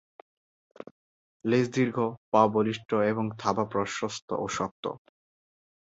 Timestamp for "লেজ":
1.45-1.65